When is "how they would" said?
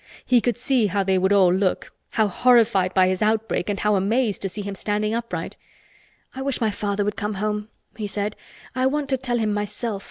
0.87-1.31